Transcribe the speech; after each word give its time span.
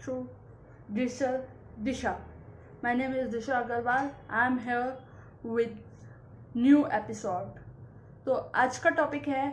to 0.00 0.28
Disha. 0.92 1.42
Disha. 1.82 2.16
My 2.82 2.94
name 2.94 3.14
is 3.14 3.32
Disha 3.34 3.66
Agarwal. 3.66 4.10
I 4.28 4.46
am 4.46 4.58
here 4.58 4.96
with 5.44 5.70
new 6.54 6.86
episode. 6.90 7.58
तो 8.24 8.34
आज 8.54 8.78
का 8.78 8.90
topic 8.90 9.28
है 9.28 9.46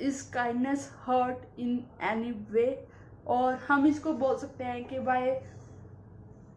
is 0.00 0.22
kindness 0.32 0.90
hurt 1.06 1.60
in 1.60 1.78
any 2.10 2.30
way 2.50 2.66
और 3.26 3.54
हम 3.68 3.86
इसको 3.86 4.12
बोल 4.20 4.36
सकते 4.38 4.64
हैं 4.64 4.84
कि 4.88 4.98
why 5.08 5.30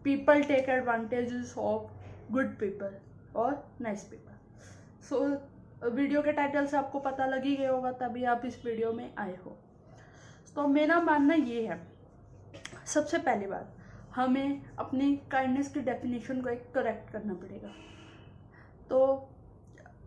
people 0.04 0.44
take 0.44 0.70
advantages 0.70 1.54
of 1.58 2.32
good 2.34 2.56
people 2.60 2.96
और 3.36 3.56
नाइस 3.82 4.04
पीपल 4.12 4.36
सो 5.10 5.26
वीडियो 5.90 6.22
के 6.22 6.32
टाइटल 6.32 6.66
से 6.66 6.78
आपको 6.78 7.00
पता 7.00 7.26
लग 7.26 7.44
ही 7.46 7.56
गया 7.56 7.72
होगा, 7.72 7.92
तभी 7.92 8.24
आप 8.24 8.42
इस 8.46 8.64
वीडियो 8.66 8.92
में 8.94 9.10
आए 9.18 9.36
हो 9.46 9.58
तो 10.56 10.68
मेरा 10.68 11.00
मानना 11.02 11.36
ये 11.36 11.66
है 11.68 11.80
सबसे 12.86 13.18
पहली 13.20 13.48
बात, 13.48 13.76
हमें 14.16 14.62
अपनी 14.80 15.16
काइंडनेस 15.32 15.68
की 15.74 15.80
डेफिनेशन 15.82 16.42
को 16.42 16.50
एक 16.50 16.72
करेक्ट 16.74 17.12
करना 17.12 17.34
पड़ेगा। 17.34 17.70
तो 18.90 19.16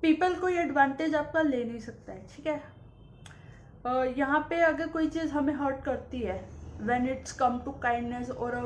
पीपल 0.03 0.35
कोई 0.41 0.57
एडवांटेज 0.59 1.15
आपका 1.15 1.43
ले 1.43 1.63
नहीं 1.65 1.79
सकता 1.81 2.13
है, 2.13 2.27
ठीक 2.27 2.47
है? 2.47 2.61
यहाँ 4.17 4.41
पे 4.51 4.61
अगर 4.63 4.89
कोई 4.89 5.09
चीज़ 5.09 5.33
हमें 5.33 5.53
हर्ट 5.55 5.83
करती 5.85 6.21
है 6.21 6.39
when 6.81 7.09
it's 7.09 7.33
come 7.33 7.59
to 7.65 7.71
kindness 7.83 8.31
और 8.31 8.55
a 8.55 8.63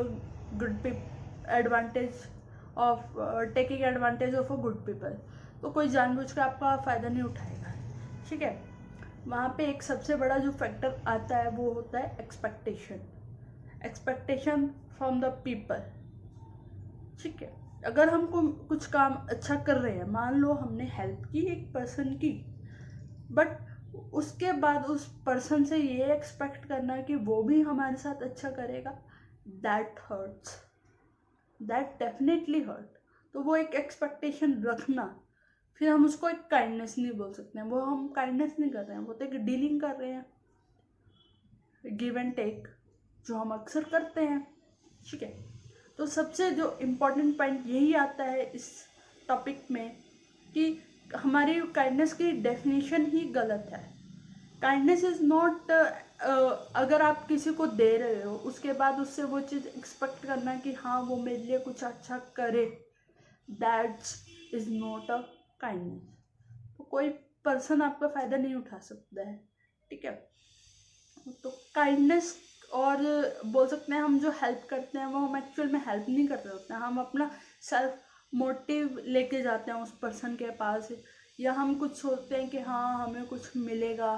good 0.59 0.87
advantage 1.51 2.27
of 2.79 3.19
taking 3.55 3.83
advantage 3.85 4.35
of 4.35 4.53
a 4.53 4.57
good 4.57 4.85
people 4.87 5.17
तो 5.63 5.71
कोई 5.71 5.89
जानबूझ 5.89 6.31
कर 6.33 6.41
आपका 6.41 6.77
फ़ायदा 6.77 7.09
नहीं 7.09 7.23
उठाएगा, 7.23 7.73
ठीक 8.29 8.43
है? 8.43 8.57
वहाँ 9.27 9.49
पे 9.59 9.67
एक 9.67 9.83
सबसे 9.83 10.17
बड़ा 10.17 10.39
जो 10.39 10.51
फैक्टर 10.53 11.03
आता 11.09 11.37
है 11.37 11.51
वो 11.51 11.71
होता 11.73 11.99
है 11.99 12.17
expectation 12.21 13.01
expectation 13.85 14.67
from 14.97 15.21
the 15.21 15.25
people 15.45 15.83
ठीक 17.23 17.43
है? 17.43 17.51
अगर 17.87 18.09
हम 18.09 18.27
कुछ 18.69 18.87
काम 18.87 19.15
अच्छा 19.31 19.55
कर 19.57 19.77
रहे 19.77 19.93
हैं, 19.93 20.05
मान 20.05 20.35
लो 20.35 20.53
हमने 20.53 20.85
हेल्प 20.93 21.25
की 21.33 21.41
एक 21.47 21.73
पर्सन 21.75 22.15
की 22.17 22.33
बट 23.31 23.59
उसके 24.13 24.53
बाद 24.53 24.87
उस 24.87 25.07
पर्सन 25.27 25.65
से 25.65 25.77
ये 25.77 26.13
एक्सपेक्ट 26.13 26.65
करना 26.65 27.01
कि 27.03 27.15
वो 27.17 27.43
भी 27.43 27.61
हमारे 27.63 27.97
साथ 27.97 28.23
अच्छा 28.23 28.51
करेगा 28.51 28.91
that 29.49 30.01
hurts 30.03 30.57
that 31.61 31.97
definitely 31.99 32.61
hurt 32.61 32.99
तो 33.35 33.41
वो 33.41 33.57
एक 33.57 33.75
एक्सपेक्टेशन 33.75 34.63
रखना। 34.63 35.05
फिर 35.81 35.89
हम 35.89 36.05
उसको 36.05 36.29
एक 36.29 36.47
काइंडनेस 36.51 36.95
नहीं 36.99 37.13
बोल 37.13 37.33
सकते 37.33 37.59
हैं। 37.59 37.67
वो 37.67 37.81
हम 37.81 38.07
काइंडनेस 38.09 38.57
नहीं 38.61 38.71
कर 38.71 38.85
रहे 38.85 38.97
हैं। 38.97 39.05
वो 39.05 39.13
तो 39.13 39.25
एक 39.25 39.45
डीलिंग 39.45 39.81
कर 39.81 39.95
रहे 39.97 40.11
हैं। 40.11 40.27
गिव 41.97 42.19
एंड 42.19 42.35
टेक 42.37 42.69
जो 43.27 43.37
हम 43.37 43.51
अक्सर 43.55 43.85
करते 43.85 44.21
हैं, 44.21 44.41
ठीक 45.11 45.23
है? 45.23 45.33
तो 45.99 46.07
सबसे 46.09 46.51
जो 46.51 46.71
इम्पोर्टेंट 46.83 47.37
पॉइंट 47.39 47.67
यही 47.67 47.93
आता 47.95 48.25
है 48.25 48.45
इस 48.53 48.69
टॉपिक 49.29 49.67
में 49.71 49.97
कि 50.55 50.65
हमारी 51.17 51.61
काइंडनेस 51.75 52.13
की 52.13 52.31
डेफिनेशन 52.43 53.05
ही 53.07 53.25
गलत 53.31 53.69
है। 53.73 53.83
काइंडनेस 54.63 55.05
इज़ 55.05 55.23
नॉट 55.23 55.71
अगर 55.71 57.03
आप 57.03 57.27
किसी 57.29 57.53
को 57.53 57.67
दे 57.67 57.97
रहे 57.99 58.23
हो, 58.23 58.35
उसके 58.35 58.73
बाद 58.73 59.01
उससे 59.01 59.23
वो 59.25 59.41
चीज़ 59.43 59.67
एक्सपेक्ट 59.69 60.25
करना 60.27 60.57
कि 60.57 60.73
हाँ 60.75 61.01
वो 61.03 61.17
मेरे 61.17 61.43
लिए 61.45 61.59
कुछ 61.59 61.83
अच्छा 61.85 62.19
करे। 62.37 62.65
That's 63.51 64.15
is 64.55 64.69
not 64.71 65.11
a 65.11 65.17
kindness 65.61 66.09
तो 66.79 66.85
कोई 66.85 67.09
पर्सन 67.45 67.83
आपका 67.83 68.09
फ़ायदा 68.09 68.37
नहीं 68.37 68.55
उठा 68.55 68.79
सकता 68.81 69.29
है, 69.29 69.37
ठीक 69.91 70.05
है? 70.05 70.13
तो 71.43 71.51
काइंडनेस 71.75 72.35
और 72.73 72.99
बोल 73.47 73.67
सकते 73.69 73.95
हैं, 73.95 74.01
हम 74.03 74.19
जो 74.19 74.31
हेल्प 74.43 74.67
करते 74.71 74.99
हैं, 74.99 75.07
वो 75.07 75.19
हम 75.19 75.37
एक्चुअल 75.37 75.69
में 75.69 75.81
हेल्प 75.87 76.07
नहीं 76.09 76.27
कर 76.29 76.37
रहे 76.37 76.53
होते 76.53 76.75
हैं 76.75 76.81
हम 76.81 76.99
अपना 76.99 77.31
सेल्फ 77.63 77.99
मोटिव 78.33 79.03
लेके 79.07 79.43
जाते 79.43 79.71
हैं 79.71 79.79
उस 79.79 79.91
पर्सन 79.99 80.37
के 80.37 80.51
पास 80.51 80.89
या 81.41 81.53
हम 81.53 81.75
कुछ 81.75 81.97
सोचते 81.97 82.35
हैं 82.35 82.49
कि 82.51 82.59
हाँ 82.59 83.05
हमें 83.05 83.25
कुछ 83.27 83.57
मिलेगा 83.57 84.13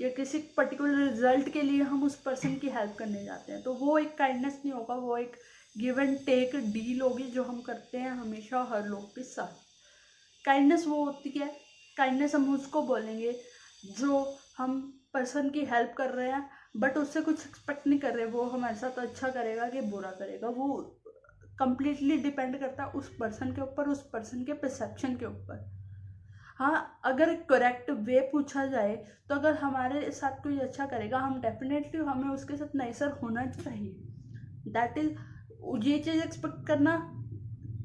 या 0.00 0.08
किसी 0.08 0.38
पर्टिकुलर 0.56 0.96
रिज़ल्ट 0.98 1.48
के 1.52 1.62
लिए 1.62 1.82
हम 1.82 2.02
उस 2.04 2.14
पर्सन 2.22 2.54
की 2.54 2.68
हेल्प 2.68 2.94
करने 2.98 3.24
जाते 3.24 3.52
हैं। 3.52 3.62
तो 3.62 3.74
वो 3.74 3.98
एक 3.98 4.16
काइंडनेस 4.18 4.60
नहीं 4.64 4.72
होगा, 4.72 4.94
वो 4.94 5.16
एक 5.16 5.36
गिव 5.78 6.00
एंड 6.00 6.16
टेक 6.26 6.56
डील 6.72 7.00
होगी 7.00 7.24
जो 7.24 7.42
हम 7.42 7.60
करते 7.60 7.98
हैं 7.98 8.10
हमेशा 8.10 8.62
हर 8.70 8.86
लोग 8.86 9.10
के 9.14 9.22
साथ। 9.22 9.58
काइंडनेस 10.44 10.86
वो 10.86 11.04
होती 11.04 11.30
है 11.30 11.46
काइंडनेस 11.96 12.34
हम 12.34 12.54
उसको 12.54 12.82
बोलेंगे 12.82 13.32
जो 13.98 14.38
हम 14.58 14.80
पर्सन 15.14 15.50
की 15.50 15.64
हेल्प 15.64 15.94
कर 15.96 16.10
रहे 16.10 16.30
हैं। 16.30 16.48
बट 16.74 16.96
उससे 16.96 17.20
कुछ 17.20 17.46
एक्सपेक्ट 17.46 17.86
नहीं 17.86 17.98
कर 18.00 18.14
रहे, 18.14 18.26
वो 18.26 18.44
हमारे 18.44 18.74
साथ 18.76 18.98
अच्छा 18.98 19.28
करेगा 19.28 19.68
कि 19.68 19.80
बुरा 19.82 20.10
करेगा, 20.10 20.48
वो 20.48 20.98
कम्प्लीटली 21.58 22.16
डिपेंड 22.18 22.58
करता 22.60 22.82
है 22.82 22.90
उस 22.90 23.08
पर्सन 23.16 23.52
के 23.52 23.60
ऊपर, 23.60 23.88
उस 23.88 24.02
पर्सन 24.12 24.44
के 24.44 24.52
परसेप्शन 24.54 25.16
के 25.16 25.26
ऊपर। 25.26 25.68
हाँ 26.58 27.00
अगर 27.04 27.34
करेक्ट 27.50 27.90
वे 28.00 28.20
पूछा 28.32 28.64
जाए 28.66 28.96
तो 29.28 29.34
अगर 29.34 29.54
हमारे 29.54 30.10
साथ 30.10 30.42
कोई 30.42 30.58
अच्छा 30.58 30.86
करेगा, 30.86 31.18
हम 31.18 31.40
डेफिनेटली 31.40 32.00
हमें 32.00 32.28
उसके 32.28 32.56
साथ 32.56 32.74
नाइसर 32.76 33.10
होना 33.22 33.46
चाहिए। 33.48 33.92
दैट 34.68 34.98
इज़ 34.98 35.10
ये 35.86 35.98
चीज़ 35.98 36.22
एक्सपेक्ट 36.22 36.66
करना 36.66 36.96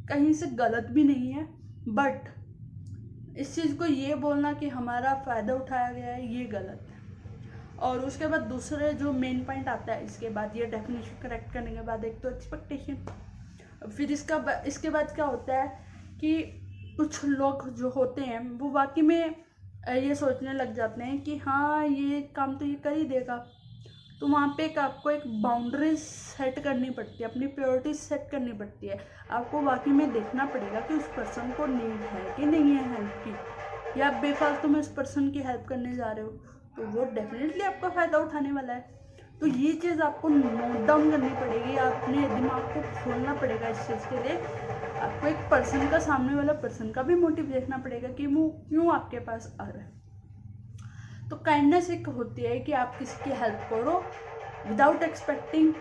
कहीं 0.09 0.33
से 0.33 0.45
गलत 0.55 0.87
भी 0.91 1.03
नहीं 1.03 1.31
है 1.31 1.43
बट 1.89 2.27
इस 3.37 3.55
चीज़ 3.55 3.75
को 3.77 3.85
ये 3.85 4.15
बोलना 4.17 4.51
कि 4.53 4.67
हमारा 4.69 5.13
फ़ायदा 5.25 5.53
उठाया 5.55 5.91
गया 5.91 6.13
है, 6.13 6.27
ये 6.33 6.45
गलत 6.45 6.87
है। 6.89 6.94
और 7.79 7.99
उसके 7.99 8.27
बाद 8.27 8.41
दूसरे 8.41 8.93
जो 8.93 9.11
मेन 9.13 9.43
पॉइंट 9.45 9.67
आता 9.67 9.93
है, 9.93 10.05
इसके 10.05 10.29
बाद 10.29 10.57
ये 10.57 10.65
डेफिनेशन 10.65 11.21
करेक्ट 11.21 11.53
करने 11.53 11.71
के 11.71 11.81
बाद 11.81 12.05
एक 12.05 12.21
तो 12.21 12.29
एक्सपेक्टेशन 12.29 13.05
फिर 13.87 14.11
इसका 14.11 14.61
इसके 14.67 14.89
बाद 14.89 15.11
क्या 15.15 15.25
होता 15.25 15.55
है 15.55 15.67
कि 16.19 16.41
कुछ 16.97 17.23
लोग 17.25 17.69
जो 17.77 17.89
होते 17.89 18.21
हैं, 18.21 18.39
वो 18.51 18.69
वाकई 18.71 19.01
में 19.01 19.35
ये 19.89 20.15
सोचने 20.15 20.53
लग 20.53 20.73
जाते 20.73 21.03
हैं 21.03 21.21
कि 21.23 21.37
हाँ 21.37 21.87
ये 21.87 22.21
काम 22.35 22.57
तो 22.57 22.65
ये 22.65 22.75
कर 22.83 22.93
ही 22.93 23.03
देगा। 23.05 23.35
तो 24.19 24.27
वहाँ 24.27 24.47
पे 24.57 24.65
एक 24.65 24.77
आपको 24.79 25.09
एक 25.11 25.23
बाउंड्री 25.41 25.95
सेट 25.97 26.59
करनी 26.63 26.89
पड़ती 26.89 27.23
है, 27.23 27.29
अपनी 27.29 27.47
प्योरिटीज 27.47 27.95
सेट 27.95 28.27
करनी 28.31 28.53
पड़ती 28.53 28.87
है। 28.87 28.99
आपको 29.31 29.61
वाकई 29.61 29.91
में 29.91 30.11
देखना 30.11 30.45
पड़ेगा 30.45 30.79
कि 30.79 30.93
उस 30.93 31.07
पर्सन 31.13 31.51
को 31.51 31.65
नीड 31.67 32.07
है 32.13 32.25
कि 32.29 32.45
नहीं 32.45 32.71
है 32.71 32.89
हेल्प 32.91 33.21
की। 33.23 33.99
या 33.99 34.11
बेफालतू 34.21 34.67
में 34.67 34.79
उस 34.79 34.93
पर्सन 34.93 35.29
की 35.31 35.39
हेल्प 35.39 35.65
करने 35.69 35.95
जा 35.95 36.11
रहे 36.11 36.25
हो। 36.25 36.39
तो 36.77 36.83
वो 36.83 37.03
डेफिनेटली 37.05 37.63
आपका 37.63 37.89
फ़ायदा 37.89 38.17
उठाने 38.17 38.51
वाला 38.51 38.73
है। 38.73 38.93
तो 39.39 39.47
ये 39.47 39.73
चीज़ 39.73 40.01
आपको 40.01 40.29
नोट 40.29 40.85
डाउन 40.87 41.11
करनी 41.11 41.29
पड़ेगी, 41.29 41.75
अपने 41.75 42.27
दिमाग 42.29 42.61
को 42.73 42.81
खोलना 42.81 43.33
पड़ेगा 43.33 43.67
इस 43.67 43.87
चीज़ 43.87 44.07
के 44.09 44.23
लिए। 44.23 44.37
आपको 45.01 45.27
एक 45.27 45.37
पर्सन 45.51 45.87
का 45.87 45.99
सामने 45.99 46.35
वाला 46.35 46.53
पर्सन 46.53 46.91
का 46.91 47.03
भी 47.03 47.15
मोटिव 47.15 47.45
देखना 47.45 47.77
पड़ेगा 47.77 48.09
कि 48.09 48.27
वो 48.27 48.47
क्यों 48.69 48.93
आपके 48.93 49.19
पास 49.19 49.57
आ 49.61 49.67
रहा 49.67 49.83
है। 49.83 49.93
तो 51.29 51.35
काइंडनेस 51.35 51.89
एक 51.89 52.07
होती 52.07 52.41
है 52.41 52.59
कि 52.59 52.71
आप 52.71 52.97
किसी 52.99 53.23
की 53.23 53.35
हेल्प 53.35 53.67
करो 53.69 53.97
विदाउट 54.67 55.03
एक्सपेक्टिंग 55.03 55.73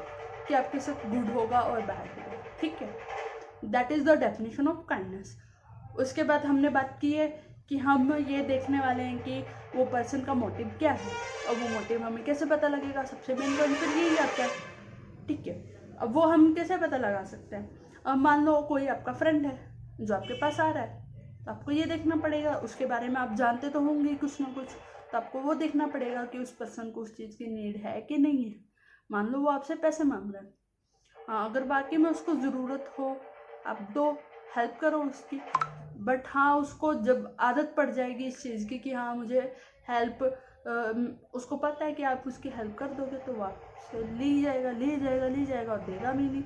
कि 0.49 0.54
आपके 0.54 0.78
साथ 0.78 1.06
गुड 1.06 1.31
होगा 1.31 1.60
और 1.60 1.81
बैड 1.81 2.15
होगा। 2.16 2.38
ठीक 2.60 2.83
है? 2.83 2.88
That 3.65 3.93
is 3.93 4.04
the 4.04 4.19
definition 4.19 4.69
of 4.69 4.87
kindness 4.88 5.37
उसके 5.97 6.22
बाद 6.22 6.44
हमने 6.47 6.69
बात 6.69 6.99
की 7.00 7.12
है 7.12 7.53
कि 7.70 7.76
हम 7.78 8.12
ये 8.14 8.41
देखने 8.42 8.80
वाले 8.80 9.02
हैं 9.02 9.19
कि 9.19 9.41
वो 9.76 9.84
पर्सन 9.84 10.20
का 10.20 10.34
मोटिव 10.34 10.69
क्या 10.78 10.92
है? 10.92 11.10
और 11.48 11.54
वो 11.54 11.69
मोटिव 11.69 12.02
हमें 12.02 12.25
कैसे 12.25 12.47
पता 12.47 12.69
लगेगा? 12.69 13.04
सबसे 13.04 13.34
मेन 13.34 13.56
पॉइंट 13.56 13.76
फिर 13.76 13.88
यही 13.88 14.16
आता 14.16 14.42
है। 14.42 15.26
ठीक 15.28 15.47
है? 15.47 15.54
अब 16.00 16.12
वो 16.12 16.20
हम 16.20 16.53
कैसे 16.54 16.76
पता 16.76 16.97
लगा 16.97 17.22
सकते 17.24 17.56
हैं? 17.56 18.03
अब 18.06 18.16
मान 18.16 18.44
लो 18.44 18.60
कोई 18.62 18.86
आपका 18.86 19.12
फ्रेंड 19.12 19.47
है 19.47 19.58
जो 20.00 20.14
आपके 20.14 20.34
पास 20.34 20.60
आ 20.60 20.70
रहा 20.70 20.82
है 20.82 21.03
तो 21.44 21.50
आपको 21.50 21.72
ये 21.72 21.84
देखना 21.84 22.16
पड़ेगा। 22.16 22.54
उसके 22.54 22.86
बारे 22.86 23.09
में 23.09 23.16
आप 23.16 23.34
जानते 23.34 23.68
तो 23.68 23.80
होंगे 23.80 24.15
कुछ 24.15 24.41
ना 24.41 24.47
कुछ। 24.54 24.68
तो 25.12 25.18
आपको 25.18 25.41
वो 25.41 25.54
देखना 25.54 25.86
पड़ेगा 25.86 26.24
कि 26.24 26.39
उस 26.39 26.50
पर्सन 26.50 26.91
को 26.91 27.00
उस 27.00 27.16
चीज़ 27.16 27.36
की 27.39 27.47
नीड 27.47 27.77
है 27.77 28.00
कि 28.00 28.18
नहीं 28.18 28.44
है। 28.44 28.54
मान 29.10 29.27
लो 29.27 29.41
वो 29.41 29.48
आपसे 29.48 29.74
पैसे 29.74 30.04
मांग 30.04 30.33
रहा 30.34 30.42
है। 30.42 30.53
हाँ 31.28 31.48
अगर 31.50 31.65
बाकी 31.65 31.97
में 31.97 32.10
उसको 32.10 32.34
ज़रूरत 32.34 32.94
हो, 32.98 33.16
आप 33.66 33.89
दो 33.94 34.10
हेल्प 34.56 34.78
करो 34.80 35.03
उसकी। 35.03 35.41
बट 36.04 36.27
हाँ 36.27 36.56
उसको 36.59 36.95
जब 37.04 37.36
आदत 37.41 37.74
पड़ 37.77 37.91
जाएगी 37.91 38.27
इस 38.27 38.42
चीज़ 38.42 38.66
की 38.68 38.78
कि 38.78 38.92
हाँ 38.92 39.15
मुझे 39.16 39.41
हेल्प 39.89 40.22
उसको 41.34 41.56
पता 41.56 41.84
है 41.84 41.92
कि 41.92 42.03
आप 42.03 42.24
उसकी 42.27 42.48
हेल्प 42.48 42.77
कर 42.78 42.89
दोगे 42.95 43.16
तो 43.16 43.33
वो 43.33 43.42
आपसे 43.42 44.03
ली 44.18 44.42
जाएगा 44.42 44.71
ली 44.72 44.97
जाएगा 44.97 45.28
ली 45.28 45.45
जाएगा 45.47 45.72
और 45.72 45.80
देगा 45.80 46.12
भी 46.12 46.22
नहीं। 46.22 46.42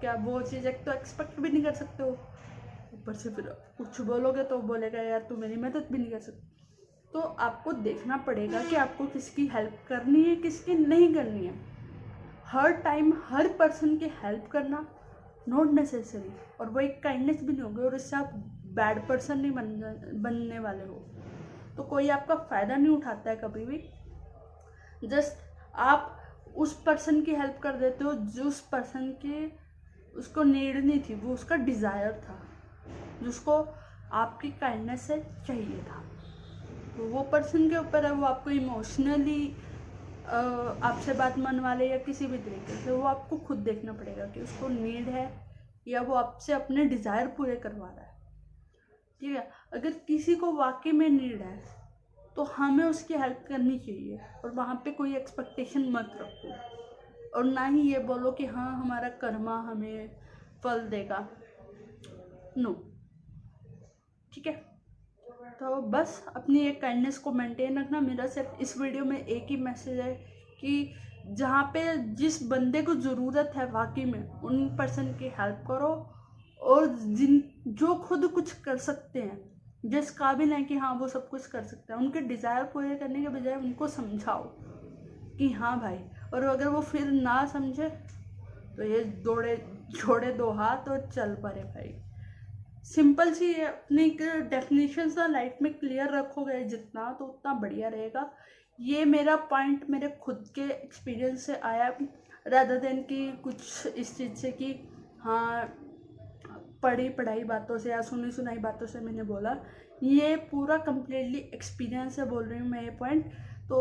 क्या 0.00 0.14
वो 0.20 0.40
चीज़ 0.42 0.66
एक 0.68 0.84
तो 0.84 0.92
एक्सपेक्ट 0.92 1.40
भी 1.40 1.50
नहीं 1.50 1.62
कर 1.62 1.72
सकते 1.72 2.02
हो। 2.02 2.08
ऊपर 2.94 3.12
से 3.12 3.30
फिर 3.30 3.44
कुछ 3.78 4.00
बोलोगे 4.00 4.44
तो 4.44 4.58
बोलेगा, 4.60 5.02
यार, 5.02 5.20
तू 5.20 5.36
मेरी 5.36 5.56
मदद 5.56 5.86
भी 5.92 5.98
नहीं 5.98 6.10
कर 6.10 6.18
सकती। 6.20 6.48
तो 7.12 7.20
आपको 7.20 7.72
देखना 7.72 8.16
पड़ेगा 8.16 8.62
कि 8.62 8.76
आपको 8.76 9.06
किसकी 9.06 9.46
हेल्प 9.46 9.78
करनी 9.88 10.22
है, 10.22 10.34
किसकी 10.36 10.74
नहीं 10.76 11.12
करनी 11.14 11.46
है। 11.46 11.54
हर 12.46 12.72
टाइम 12.82 13.12
हर 13.24 13.48
पर्सन 13.48 13.96
की 13.96 14.10
हेल्प 14.22 14.46
करना 14.52 14.86
नॉट 15.46 15.72
नेसेसरी 15.72 16.32
और 16.60 16.70
वो 16.70 16.80
एक 16.80 17.02
काइंडनेस 17.02 17.42
भी 17.42 17.52
नहीं 17.52 17.62
होगी 17.62 17.82
और 17.82 17.94
इससे 17.94 18.16
आप 18.16 18.32
बैड 18.72 19.06
पर्सन 19.08 19.38
नहीं 19.38 19.52
बन 19.52 20.20
बनने 20.22 20.58
वाले 20.58 20.84
हो। 20.84 20.98
तो 21.76 21.82
कोई 21.84 22.08
आपका 22.10 22.34
फ़ायदा 22.34 22.76
नहीं 22.76 22.96
उठाता 22.96 23.30
है 23.30 23.36
कभी 23.36 23.64
भी। 23.66 25.08
जस्ट 25.08 25.38
आप 25.80 26.18
उस 26.56 26.72
पर्सन 26.82 27.20
की 27.22 27.34
हेल्प 27.34 27.58
कर 27.62 27.76
देते 27.78 28.04
हो 28.04 28.12
जो 28.12 28.44
उस 28.44 28.60
पर्सन 28.68 29.10
के, 29.24 29.46
उसको 30.14 30.42
नीड 30.44 30.76
नहीं 30.76 31.00
थी, 31.00 31.14
वो 31.14 31.34
उसका 31.34 31.56
डिज़ायर 31.58 32.12
था, 32.20 32.38
जिसको 33.22 33.52
आपकी 34.14 34.50
काइंडनेस 34.60 35.02
से 35.02 35.16
चाहिए 35.46 35.82
था। 35.82 36.02
तो 36.96 37.08
वो 37.08 37.22
पर्सन 37.32 37.68
के 37.68 37.76
ऊपर 37.76 38.06
है, 38.06 38.12
वो 38.12 38.26
आपको 38.26 38.50
इमोशनली 38.50 39.54
आपसे 40.24 41.12
बात 41.14 41.38
मन 41.38 41.58
वाले 41.60 41.88
या 41.88 41.96
किसी 42.00 42.26
भी 42.26 42.38
तरीके 42.38 42.76
से, 42.76 42.90
वो 42.90 43.02
आपको 43.04 43.36
खुद 43.38 43.58
देखना 43.60 43.92
पड़ेगा 43.92 44.26
कि 44.26 44.40
उसको 44.40 44.68
नीड 44.68 45.08
है 45.08 45.30
या 45.86 46.00
वो 46.02 46.14
आपसे 46.14 46.52
अपने 46.52 46.84
डिज़ायर 46.86 47.26
पूरे 47.36 47.56
करवा 47.56 47.86
रहा 47.86 48.04
है। 48.04 48.10
ठीक 49.22 49.36
है? 49.36 49.48
अगर 49.72 49.90
किसी 50.06 50.34
को 50.34 50.52
वाकई 50.52 50.92
में 50.92 51.08
नीड 51.10 51.42
है 51.42 51.56
तो 52.36 52.42
हमें 52.44 52.84
उसकी 52.84 53.14
हेल्प 53.14 53.44
करनी 53.48 53.78
चाहिए 53.78 54.18
और 54.44 54.50
वहाँ 54.50 54.74
पे 54.84 54.90
कोई 54.90 55.14
एक्सपेक्टेशन 55.16 55.88
मत 55.90 56.16
रखो। 56.20 56.52
और 57.38 57.44
ना 57.44 57.64
ही 57.66 57.80
ये 57.82 57.98
बोलो 57.98 58.30
कि 58.32 58.46
हाँ 58.46 58.72
हमारा 58.76 59.08
कर्मा 59.20 59.56
हमें 59.60 60.10
फल 60.64 60.80
देगा। 60.88 61.18
नो 62.58 62.72
ठीक 64.32 64.46
है? 64.46 64.52
तो 65.60 65.80
बस 65.82 66.24
अपनी 66.36 66.60
एक 66.60 66.80
काइंडनेस 66.80 67.18
को 67.18 67.32
मेंटेन 67.32 67.78
रखना। 67.78 68.00
मेरा 68.00 68.26
सिर्फ़ 68.26 68.60
इस 68.60 68.76
वीडियो 68.78 69.04
में 69.04 69.18
एक 69.18 69.46
ही 69.50 69.56
मैसेज 69.56 70.00
है 70.00 70.12
कि 70.60 70.94
जहाँ 71.26 71.62
पे 71.64 71.96
जिस 72.16 72.42
बंदे 72.42 72.82
को 72.82 72.94
ज़रूरत 72.94 73.52
है 73.56 73.66
वाकई 73.72 74.04
में, 74.04 74.40
उन 74.40 74.76
पर्सन 74.76 75.12
की 75.14 75.28
हेल्प 75.38 75.64
करो। 75.68 75.92
और 76.62 76.86
जिन, 76.88 77.42
जो 77.68 77.94
खुद 77.98 78.26
कुछ 78.28 78.52
कर 78.60 78.76
सकते 78.78 79.20
हैं, 79.20 79.40
जिस 79.84 80.10
काबिल 80.10 80.52
हैं 80.52 80.64
कि 80.66 80.76
हाँ 80.76 80.94
वो 80.94 81.08
सब 81.08 81.28
कुछ 81.28 81.46
कर 81.46 81.62
सकते 81.64 81.92
हैं, 81.92 82.00
उनके 82.00 82.20
डिज़ायर 82.22 82.64
पूरे 82.64 82.94
करने 82.96 83.22
के 83.22 83.28
बजाय 83.30 83.54
उनको 83.54 83.88
समझाओ 83.88 84.44
कि 85.38 85.50
हाँ 85.52 85.78
भाई, 85.80 85.98
और 86.34 86.44
अगर 86.44 86.68
वो 86.68 86.80
फिर 86.82 87.10
ना 87.12 87.44
समझे 87.46 87.88
तो 88.76 88.82
ये 88.82 89.02
दौड़े 89.24 89.56
छोड़े 89.96 90.32
दो 90.32 90.50
हाथ 90.52 90.88
और 90.88 91.00
चल 91.06 91.34
पड़े 91.42 91.62
भाई। 91.64 91.94
सिंपल 92.84 93.32
सी 93.32 93.52
अपनी 93.62 94.08
डेफिनेशन 94.10 95.10
सा 95.10 95.26
लाइफ 95.26 95.58
में 95.62 95.72
क्लियर 95.74 96.10
रखोगे 96.10 96.62
जितना 96.64 97.10
तो 97.18 97.24
उतना 97.24 97.52
बढ़िया 97.54 97.88
रहेगा। 97.88 98.30
ये 98.78 99.04
मेरा 99.04 99.36
पॉइंट 99.50 99.84
मेरे 99.90 100.08
खुद 100.22 100.44
के 100.54 100.62
एक्सपीरियंस 100.62 101.46
से 101.46 101.56
आया 101.56 101.88
राधा 102.46 102.74
देन 102.76 103.02
की 103.02 103.26
कुछ 103.42 103.86
इस 103.86 104.16
चीज़ 104.16 104.34
से 104.34 104.50
कि 104.52 104.72
हाँ 105.20 105.64
पढ़ी, 106.82 107.08
पढ़ाई 107.10 107.44
बातों 107.44 107.78
से 107.78 107.90
या 107.90 108.00
सुनी 108.02 108.30
सुनाई 108.32 108.58
बातों 108.58 108.86
से 108.86 109.00
मैंने 109.00 109.22
बोला। 109.24 109.56
ये 110.02 110.34
पूरा 110.50 110.76
कम्प्लीटली 110.80 111.38
एक्सपीरियंस 111.54 112.16
से 112.16 112.24
बोल 112.26 112.44
रही 112.44 112.58
हूँ 112.58 112.68
मैं 112.68 112.82
ये 112.82 112.90
पॉइंट 112.98 113.26
तो 113.68 113.80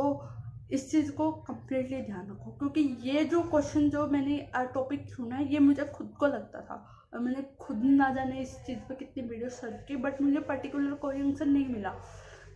इस 0.72 0.90
चीज़ 0.92 1.12
को 1.12 1.32
कम्प्लीटली 1.44 2.02
ध्यान 2.02 2.30
रखो, 2.30 2.52
क्योंकि 2.52 2.82
ये 3.04 3.24
जो 3.26 3.42
क्वेश्चन 3.44 3.90
जो 3.90 4.06
मैंने 4.08 4.38
टॉपिक 4.74 5.08
चुना 5.08 5.36
है, 5.36 5.52
ये 5.54 5.60
मुझे 5.60 5.86
खुद 5.94 6.14
को 6.20 6.28
लगता 6.28 6.62
था। 6.62 6.86
और 7.14 7.20
मैंने 7.20 7.44
खुद 7.60 7.84
ना 7.86 8.10
जाने 8.14 8.42
इस 8.42 8.56
चीज़ 8.66 8.80
पे 8.80 8.96
कितनी 8.96 9.24
वीडियो 9.24 9.50
सर्च 9.52 9.84
की 9.88 9.96
बट 9.98 10.22
मुझे 10.22 10.40
पर्टिकुलर 10.42 10.94
कोई 11.02 11.22
आंसर 11.22 11.46
नहीं 11.46 11.68
मिला। 11.68 11.94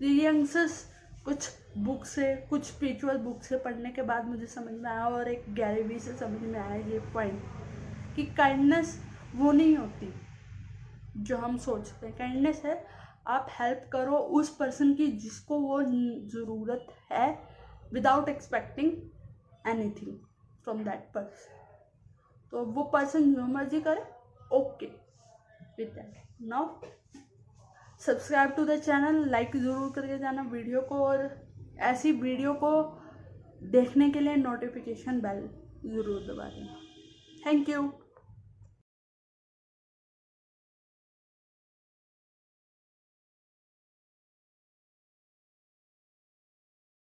ये 0.02 0.28
आंसर्स 0.28 0.84
कुछ 1.26 1.50
बुक 1.78 2.06
से, 2.06 2.36
कुछ 2.50 2.64
स्पिरिचुअल 2.66 3.18
बुक 3.18 3.44
से 3.44 3.58
पढ़ने 3.58 3.90
के 3.92 4.02
बाद 4.04 4.28
मुझे 4.28 4.46
समझ 4.48 4.74
में 4.74 4.90
आया 4.92 5.06
और 5.08 5.28
एक 5.30 5.54
गैरेवी 5.56 6.00
से 6.00 6.14
समझ 6.18 6.42
में 6.42 6.60
आया 6.60 6.76
ये 6.86 7.00
पॉइंट 7.14 7.42
कि 8.16 8.24
काइंडनेस 8.38 9.00
वो 9.36 9.52
नहीं 9.52 9.76
होती। 9.78 10.14
जो 11.18 11.38
हम 11.38 11.58
सोचते 11.58 12.06
हैं। 12.06 12.16
काइंडनेस 12.18 12.62
है, 12.66 12.84
आप 13.28 13.48
हेल्प 13.52 13.90
करो 13.92 14.18
उस 14.40 14.56
पर्सन 14.56 14.94
की 14.96 15.08
जिसको 15.14 15.60
वो 15.60 15.82
ज़रूरत 15.84 16.88
है 17.12 17.28
without 17.94 18.30
expecting 18.30 18.92
any 19.68 19.90
thing 19.92 20.18
from 20.64 20.84
that 20.84 21.10
person 21.14 21.54
तो 22.54 22.64
वो 22.66 22.84
पर्सन 22.94 23.34
जो 23.34 23.46
मर्ज़ी 23.48 23.82
करे 23.82 24.04
okay 24.56 24.86
with 25.78 25.88
that 25.90 26.14
now 26.44 26.70
subscribe 28.02 28.52
to 28.52 28.66
the 28.66 28.80
channel 28.80 29.26
like 29.30 29.56
ज़रूर 29.58 29.92
करके 29.96 30.18
जाना 30.20 30.42
वीडियो 30.52 30.82
को 30.84 31.04
और 31.06 31.30
ऐसी 31.84 32.12
वीडियो 32.14 32.54
को 32.64 32.72
देखने 33.72 34.10
के 34.10 34.20
लिए 34.20 34.36
नोटिफिकेशन 34.38 35.20
बेल 35.22 35.48
ज़रूर 35.86 36.22
दबा 36.24 36.44
देना। 36.46 36.80
Thank 37.46 37.70
you 37.70 37.92